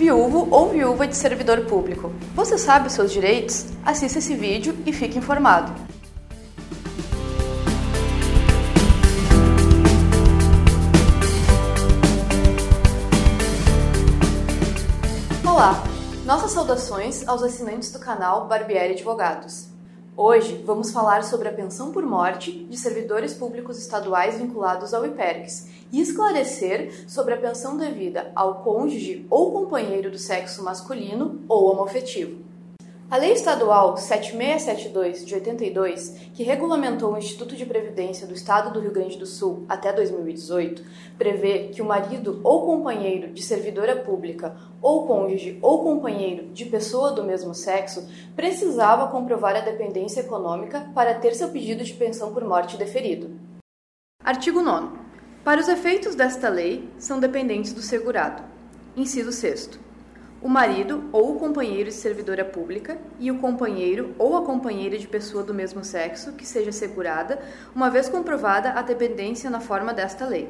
Viúvo 0.00 0.48
ou 0.50 0.70
viúva 0.70 1.06
de 1.06 1.14
servidor 1.14 1.66
público. 1.66 2.10
Você 2.34 2.56
sabe 2.56 2.86
os 2.86 2.94
seus 2.94 3.12
direitos? 3.12 3.66
Assista 3.84 4.18
esse 4.18 4.34
vídeo 4.34 4.74
e 4.86 4.94
fique 4.94 5.18
informado. 5.18 5.70
Olá! 15.46 15.84
Nossas 16.24 16.52
saudações 16.52 17.28
aos 17.28 17.42
assinantes 17.42 17.92
do 17.92 17.98
canal 17.98 18.48
Barbieri 18.48 18.94
Advogados. 18.94 19.69
Hoje 20.22 20.62
vamos 20.66 20.92
falar 20.92 21.24
sobre 21.24 21.48
a 21.48 21.52
pensão 21.52 21.92
por 21.92 22.04
morte 22.04 22.52
de 22.52 22.76
servidores 22.76 23.32
públicos 23.32 23.78
estaduais 23.78 24.36
vinculados 24.36 24.92
ao 24.92 25.06
IPERGS 25.06 25.70
e 25.90 25.98
esclarecer 25.98 27.08
sobre 27.08 27.32
a 27.32 27.38
pensão 27.38 27.78
devida 27.78 28.30
ao 28.36 28.62
cônjuge 28.62 29.26
ou 29.30 29.50
companheiro 29.50 30.10
do 30.10 30.18
sexo 30.18 30.62
masculino 30.62 31.40
ou 31.48 31.72
homoafetivo. 31.72 32.49
A 33.10 33.16
Lei 33.16 33.32
Estadual 33.32 33.96
7672 33.96 35.26
de 35.26 35.34
82, 35.34 36.10
que 36.32 36.44
regulamentou 36.44 37.12
o 37.12 37.18
Instituto 37.18 37.56
de 37.56 37.66
Previdência 37.66 38.24
do 38.24 38.34
Estado 38.34 38.72
do 38.72 38.78
Rio 38.78 38.92
Grande 38.92 39.18
do 39.18 39.26
Sul 39.26 39.66
até 39.68 39.92
2018, 39.92 40.84
prevê 41.18 41.70
que 41.74 41.82
o 41.82 41.84
marido 41.84 42.40
ou 42.44 42.64
companheiro 42.64 43.32
de 43.32 43.42
servidora 43.42 43.96
pública 43.96 44.56
ou 44.80 45.08
cônjuge 45.08 45.58
ou 45.60 45.82
companheiro 45.82 46.52
de 46.52 46.66
pessoa 46.66 47.10
do 47.10 47.24
mesmo 47.24 47.52
sexo 47.52 48.08
precisava 48.36 49.08
comprovar 49.08 49.56
a 49.56 49.60
dependência 49.60 50.20
econômica 50.20 50.88
para 50.94 51.14
ter 51.14 51.34
seu 51.34 51.48
pedido 51.48 51.82
de 51.82 51.94
pensão 51.94 52.32
por 52.32 52.44
morte 52.44 52.76
deferido. 52.76 53.28
Artigo 54.22 54.62
9. 54.62 54.96
Para 55.42 55.60
os 55.60 55.66
efeitos 55.66 56.14
desta 56.14 56.48
lei, 56.48 56.88
são 56.96 57.18
dependentes 57.18 57.72
do 57.72 57.82
segurado. 57.82 58.44
Inciso 58.96 59.32
6 59.32 59.89
o 60.42 60.48
marido 60.48 61.04
ou 61.12 61.36
o 61.36 61.38
companheiro 61.38 61.90
de 61.90 61.94
servidora 61.94 62.44
pública 62.44 62.98
e 63.18 63.30
o 63.30 63.38
companheiro 63.38 64.14
ou 64.18 64.36
a 64.36 64.42
companheira 64.42 64.98
de 64.98 65.06
pessoa 65.06 65.44
do 65.44 65.52
mesmo 65.52 65.84
sexo 65.84 66.32
que 66.32 66.46
seja 66.46 66.72
segurada, 66.72 67.40
uma 67.74 67.90
vez 67.90 68.08
comprovada 68.08 68.70
a 68.70 68.82
dependência 68.82 69.50
na 69.50 69.60
forma 69.60 69.92
desta 69.92 70.26
lei. 70.26 70.48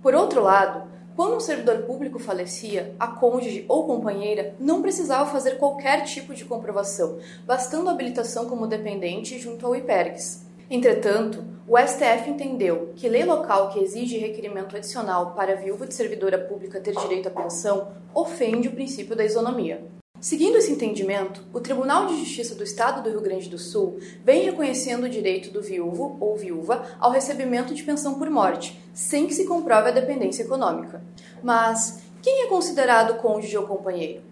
Por 0.00 0.14
outro 0.14 0.42
lado, 0.42 0.88
quando 1.14 1.36
um 1.36 1.40
servidor 1.40 1.82
público 1.82 2.18
falecia, 2.18 2.94
a 2.98 3.08
cônjuge 3.08 3.64
ou 3.68 3.86
companheira 3.86 4.54
não 4.58 4.80
precisava 4.80 5.30
fazer 5.30 5.58
qualquer 5.58 6.04
tipo 6.04 6.32
de 6.32 6.44
comprovação, 6.44 7.18
bastando 7.44 7.88
a 7.88 7.92
habilitação 7.92 8.48
como 8.48 8.68
dependente 8.68 9.38
junto 9.38 9.66
ao 9.66 9.74
IPERGS. 9.74 10.47
Entretanto, 10.70 11.42
o 11.66 11.78
STF 11.78 12.30
entendeu 12.30 12.92
que 12.94 13.08
lei 13.08 13.24
local 13.24 13.70
que 13.70 13.80
exige 13.80 14.18
requerimento 14.18 14.76
adicional 14.76 15.34
para 15.34 15.52
a 15.52 15.56
viúva 15.56 15.86
de 15.86 15.94
servidora 15.94 16.38
pública 16.38 16.80
ter 16.80 16.94
direito 16.94 17.28
à 17.28 17.30
pensão 17.30 17.92
ofende 18.14 18.68
o 18.68 18.72
princípio 18.72 19.16
da 19.16 19.24
isonomia. 19.24 19.82
Seguindo 20.20 20.56
esse 20.56 20.72
entendimento, 20.72 21.44
o 21.54 21.60
Tribunal 21.60 22.06
de 22.06 22.18
Justiça 22.18 22.54
do 22.54 22.64
Estado 22.64 23.02
do 23.02 23.10
Rio 23.10 23.20
Grande 23.20 23.48
do 23.48 23.56
Sul 23.56 23.98
vem 24.24 24.44
reconhecendo 24.44 25.04
o 25.04 25.08
direito 25.08 25.50
do 25.50 25.62
viúvo 25.62 26.16
ou 26.20 26.36
viúva 26.36 26.84
ao 26.98 27.12
recebimento 27.12 27.72
de 27.72 27.84
pensão 27.84 28.18
por 28.18 28.28
morte, 28.28 28.82
sem 28.92 29.26
que 29.26 29.34
se 29.34 29.46
comprove 29.46 29.88
a 29.88 29.92
dependência 29.92 30.42
econômica. 30.42 31.02
Mas 31.42 32.02
quem 32.20 32.42
é 32.42 32.46
considerado 32.48 33.20
cônjuge 33.22 33.56
ou 33.56 33.66
companheiro? 33.66 34.22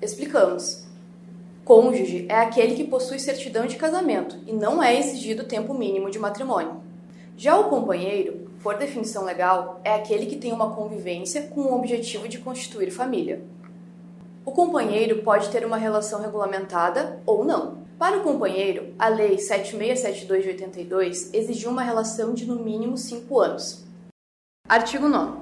Explicamos. 0.00 0.83
Cônjuge 1.64 2.26
é 2.28 2.36
aquele 2.36 2.74
que 2.74 2.84
possui 2.84 3.18
certidão 3.18 3.66
de 3.66 3.76
casamento 3.76 4.36
e 4.46 4.52
não 4.52 4.82
é 4.82 4.98
exigido 4.98 5.44
tempo 5.44 5.72
mínimo 5.72 6.10
de 6.10 6.18
matrimônio. 6.18 6.82
Já 7.38 7.58
o 7.58 7.70
companheiro, 7.70 8.50
por 8.62 8.76
definição 8.76 9.24
legal, 9.24 9.80
é 9.82 9.94
aquele 9.94 10.26
que 10.26 10.36
tem 10.36 10.52
uma 10.52 10.74
convivência 10.74 11.42
com 11.44 11.62
o 11.62 11.74
objetivo 11.74 12.28
de 12.28 12.38
constituir 12.38 12.90
família. 12.90 13.42
O 14.44 14.52
companheiro 14.52 15.22
pode 15.22 15.48
ter 15.48 15.64
uma 15.64 15.78
relação 15.78 16.20
regulamentada 16.20 17.22
ou 17.24 17.46
não. 17.46 17.78
Para 17.98 18.18
o 18.18 18.22
companheiro, 18.22 18.92
a 18.98 19.08
Lei 19.08 19.38
7672 19.38 20.42
de 20.42 20.50
82 20.50 21.32
exigiu 21.32 21.70
uma 21.70 21.82
relação 21.82 22.34
de 22.34 22.44
no 22.44 22.62
mínimo 22.62 22.98
5 22.98 23.40
anos. 23.40 23.84
Artigo 24.68 25.08
9. 25.08 25.38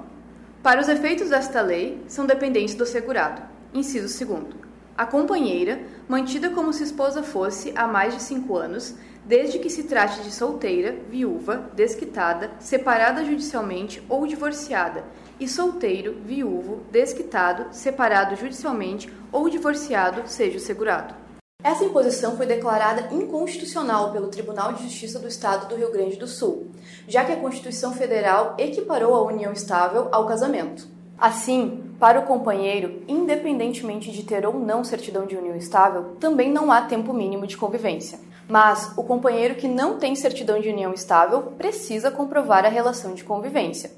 Para 0.61 0.79
os 0.79 0.87
efeitos 0.87 1.29
desta 1.29 1.59
lei, 1.61 2.01
são 2.07 2.25
dependentes 2.25 2.75
do 2.75 2.85
segurado. 2.85 3.41
Inciso 3.73 4.25
2. 4.25 4.62
A 4.95 5.07
companheira, 5.07 5.81
mantida 6.07 6.51
como 6.51 6.71
se 6.71 6.83
esposa 6.83 7.23
fosse 7.23 7.73
há 7.75 7.87
mais 7.87 8.13
de 8.13 8.21
cinco 8.21 8.55
anos, 8.55 8.93
desde 9.25 9.57
que 9.57 9.69
se 9.69 9.83
trate 9.83 10.21
de 10.21 10.31
solteira, 10.31 10.95
viúva, 11.09 11.71
desquitada, 11.73 12.51
separada 12.59 13.25
judicialmente 13.25 14.03
ou 14.07 14.27
divorciada, 14.27 15.03
e 15.39 15.47
solteiro, 15.47 16.17
viúvo, 16.23 16.83
desquitado, 16.91 17.67
separado 17.71 18.35
judicialmente 18.35 19.11
ou 19.31 19.49
divorciado, 19.49 20.23
seja 20.27 20.57
o 20.57 20.61
segurado. 20.61 21.15
Essa 21.63 21.85
imposição 21.85 22.37
foi 22.37 22.45
declarada 22.45 23.13
inconstitucional 23.13 24.11
pelo 24.11 24.27
Tribunal 24.27 24.73
de 24.73 24.83
Justiça 24.83 25.17
do 25.17 25.27
Estado 25.27 25.67
do 25.67 25.75
Rio 25.75 25.91
Grande 25.91 26.17
do 26.17 26.27
Sul, 26.27 26.67
já 27.07 27.25
que 27.25 27.31
a 27.31 27.39
Constituição 27.39 27.93
Federal 27.93 28.55
equiparou 28.59 29.15
a 29.15 29.23
união 29.23 29.51
estável 29.53 30.09
ao 30.11 30.27
casamento. 30.27 30.87
Assim, 31.17 31.82
para 31.99 32.19
o 32.19 32.23
companheiro, 32.23 33.01
independentemente 33.07 34.11
de 34.11 34.23
ter 34.23 34.45
ou 34.45 34.59
não 34.59 34.83
certidão 34.83 35.25
de 35.25 35.35
união 35.35 35.55
estável, 35.55 36.15
também 36.19 36.51
não 36.51 36.71
há 36.71 36.81
tempo 36.81 37.13
mínimo 37.13 37.47
de 37.47 37.57
convivência. 37.57 38.19
Mas 38.47 38.91
o 38.97 39.03
companheiro 39.03 39.55
que 39.55 39.67
não 39.67 39.97
tem 39.97 40.15
certidão 40.15 40.59
de 40.59 40.69
união 40.69 40.93
estável 40.93 41.41
precisa 41.57 42.11
comprovar 42.11 42.65
a 42.65 42.69
relação 42.69 43.13
de 43.13 43.23
convivência. 43.23 43.91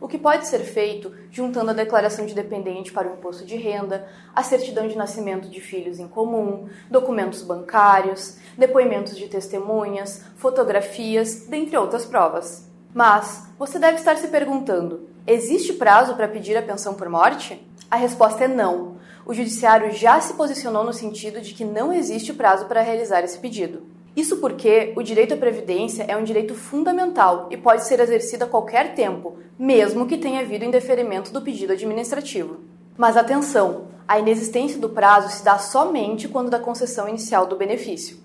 O 0.00 0.08
que 0.08 0.16
pode 0.16 0.46
ser 0.46 0.60
feito 0.60 1.12
juntando 1.30 1.70
a 1.70 1.74
declaração 1.74 2.24
de 2.24 2.34
dependente 2.34 2.90
para 2.90 3.06
o 3.06 3.12
imposto 3.12 3.44
de 3.44 3.56
renda, 3.56 4.08
a 4.34 4.42
certidão 4.42 4.88
de 4.88 4.96
nascimento 4.96 5.50
de 5.50 5.60
filhos 5.60 5.98
em 5.98 6.08
comum, 6.08 6.70
documentos 6.90 7.42
bancários, 7.42 8.38
depoimentos 8.56 9.14
de 9.14 9.28
testemunhas, 9.28 10.24
fotografias, 10.36 11.46
dentre 11.48 11.76
outras 11.76 12.06
provas. 12.06 12.66
Mas 12.94 13.46
você 13.58 13.78
deve 13.78 13.98
estar 13.98 14.16
se 14.16 14.28
perguntando: 14.28 15.09
existe 15.32 15.72
prazo 15.72 16.14
para 16.14 16.28
pedir 16.28 16.56
a 16.56 16.62
pensão 16.62 16.94
por 16.94 17.08
morte? 17.08 17.64
A 17.90 17.96
resposta 17.96 18.44
é 18.44 18.48
não. 18.48 18.96
O 19.24 19.32
judiciário 19.32 19.92
já 19.92 20.20
se 20.20 20.34
posicionou 20.34 20.84
no 20.84 20.92
sentido 20.92 21.40
de 21.40 21.54
que 21.54 21.64
não 21.64 21.92
existe 21.92 22.32
prazo 22.32 22.66
para 22.66 22.82
realizar 22.82 23.22
esse 23.22 23.38
pedido. 23.38 23.82
Isso 24.16 24.38
porque 24.38 24.92
o 24.96 25.02
direito 25.02 25.34
à 25.34 25.36
previdência 25.36 26.04
é 26.08 26.16
um 26.16 26.24
direito 26.24 26.54
fundamental 26.54 27.46
e 27.50 27.56
pode 27.56 27.84
ser 27.84 28.00
exercido 28.00 28.44
a 28.44 28.48
qualquer 28.48 28.94
tempo, 28.94 29.38
mesmo 29.58 30.06
que 30.06 30.18
tenha 30.18 30.40
havido 30.40 30.64
indeferimento 30.64 31.32
do 31.32 31.42
pedido 31.42 31.72
administrativo. 31.72 32.58
Mas 32.98 33.16
atenção, 33.16 33.86
a 34.08 34.18
inexistência 34.18 34.80
do 34.80 34.88
prazo 34.88 35.28
se 35.28 35.44
dá 35.44 35.58
somente 35.58 36.26
quando 36.26 36.50
da 36.50 36.58
concessão 36.58 37.08
inicial 37.08 37.46
do 37.46 37.56
benefício. 37.56 38.18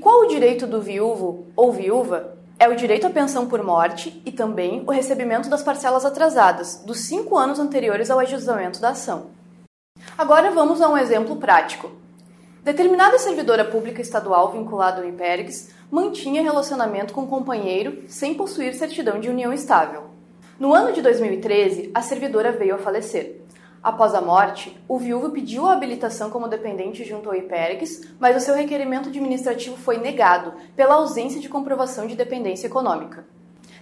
Qual 0.00 0.20
o 0.22 0.28
direito 0.28 0.66
do 0.66 0.80
viúvo 0.80 1.46
ou 1.56 1.72
viúva 1.72 2.38
é 2.58 2.68
o 2.68 2.76
direito 2.76 3.06
à 3.06 3.10
pensão 3.10 3.46
por 3.46 3.62
morte 3.62 4.22
e 4.24 4.30
também 4.30 4.82
o 4.86 4.92
recebimento 4.92 5.48
das 5.48 5.62
parcelas 5.62 6.04
atrasadas 6.04 6.82
dos 6.84 7.00
cinco 7.00 7.36
anos 7.36 7.58
anteriores 7.58 8.10
ao 8.10 8.18
ajustamento 8.18 8.80
da 8.80 8.90
ação. 8.90 9.30
Agora 10.16 10.50
vamos 10.50 10.80
a 10.80 10.88
um 10.88 10.96
exemplo 10.96 11.36
prático. 11.36 11.90
Determinada 12.62 13.18
servidora 13.18 13.64
pública 13.64 14.00
estadual 14.00 14.52
vinculada 14.52 15.02
ao 15.02 15.08
IPERGS 15.08 15.70
mantinha 15.90 16.42
relacionamento 16.42 17.12
com 17.12 17.22
um 17.22 17.26
companheiro 17.26 18.04
sem 18.08 18.34
possuir 18.34 18.74
certidão 18.74 19.20
de 19.20 19.28
união 19.28 19.52
estável. 19.52 20.04
No 20.58 20.72
ano 20.72 20.92
de 20.92 21.02
2013, 21.02 21.90
a 21.92 22.00
servidora 22.00 22.52
veio 22.52 22.76
a 22.76 22.78
falecer. 22.78 23.40
Após 23.84 24.14
a 24.14 24.20
morte, 24.22 24.74
o 24.88 24.98
viúvo 24.98 25.28
pediu 25.28 25.66
a 25.66 25.74
habilitação 25.74 26.30
como 26.30 26.48
dependente 26.48 27.04
junto 27.04 27.28
ao 27.28 27.36
IPERGS, 27.36 28.14
mas 28.18 28.34
o 28.34 28.40
seu 28.40 28.54
requerimento 28.54 29.10
administrativo 29.10 29.76
foi 29.76 29.98
negado 29.98 30.54
pela 30.74 30.94
ausência 30.94 31.38
de 31.38 31.50
comprovação 31.50 32.06
de 32.06 32.16
dependência 32.16 32.66
econômica. 32.66 33.26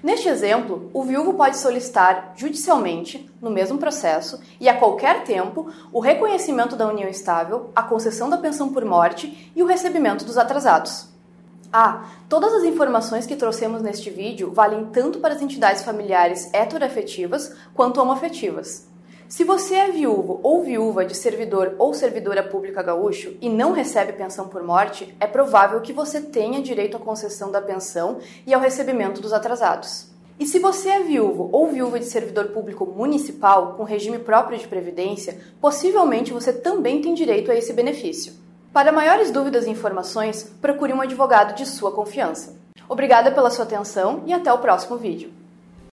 Neste 0.03 0.29
exemplo, 0.29 0.91
o 0.93 1.05
viúvo 1.05 1.35
pode 1.35 1.57
solicitar 1.57 2.33
judicialmente, 2.35 3.31
no 3.41 3.49
mesmo 3.49 3.79
processo 3.79 4.41
e 4.59 4.69
a 4.69 4.77
qualquer 4.77 5.23
tempo, 5.23 5.71
o 5.93 6.01
reconhecimento 6.01 6.75
da 6.75 6.89
união 6.89 7.09
estável, 7.09 7.71
a 7.73 7.85
concessão 7.85 8.29
da 8.29 8.37
pensão 8.37 8.73
por 8.73 8.85
morte 8.85 9.53
e 9.55 9.63
o 9.63 9.67
recebimento 9.67 10.25
dos 10.25 10.37
atrasados. 10.37 11.07
Ah, 11.73 12.07
todas 12.29 12.53
as 12.53 12.65
informações 12.65 13.25
que 13.25 13.37
trouxemos 13.37 13.81
neste 13.81 14.11
vídeo 14.11 14.51
valem 14.53 14.87
tanto 14.87 15.21
para 15.21 15.33
as 15.33 15.41
entidades 15.41 15.85
familiares 15.85 16.53
heteroafetivas 16.53 17.55
quanto 17.73 18.01
homoafetivas. 18.01 18.91
Se 19.33 19.45
você 19.45 19.77
é 19.77 19.91
viúvo 19.91 20.41
ou 20.43 20.63
viúva 20.63 21.07
de 21.07 21.17
servidor 21.17 21.75
ou 21.79 21.95
servidora 21.95 22.43
pública 22.43 22.83
gaúcho 22.83 23.35
e 23.41 23.49
não 23.49 23.73
recebe 23.73 24.13
pensão 24.13 24.47
por 24.47 24.63
morte, 24.63 25.17
é 25.19 25.27
provável 25.27 25.81
que 25.81 25.91
você 25.91 26.21
tenha 26.21 26.61
direito 26.61 26.99
à 26.99 27.01
concessão 27.01 27.51
da 27.51 27.63
pensão 27.63 28.19
e 28.47 28.53
ao 28.53 28.61
recebimento 28.61 29.23
dos 29.23 29.33
atrasados. 29.33 30.11
E 30.39 30.45
se 30.45 30.59
você 30.59 30.91
é 30.91 31.01
viúvo 31.01 31.49
ou 31.51 31.67
viúva 31.69 31.99
de 31.99 32.05
servidor 32.05 32.49
público 32.49 32.85
municipal 32.85 33.73
com 33.73 33.85
regime 33.85 34.19
próprio 34.19 34.59
de 34.59 34.69
previdência, 34.69 35.39
possivelmente 35.63 36.31
você 36.31 36.53
também 36.53 37.01
tem 37.01 37.15
direito 37.15 37.51
a 37.51 37.57
esse 37.57 37.73
benefício. 37.73 38.35
Para 38.71 38.93
maiores 38.93 39.31
dúvidas 39.31 39.65
e 39.65 39.71
informações, 39.71 40.43
procure 40.61 40.93
um 40.93 41.01
advogado 41.01 41.55
de 41.55 41.65
sua 41.65 41.91
confiança. 41.91 42.61
Obrigada 42.87 43.33
pela 43.33 43.49
sua 43.49 43.65
atenção 43.65 44.25
e 44.27 44.33
até 44.35 44.53
o 44.53 44.59
próximo 44.59 44.99
vídeo. 44.99 45.42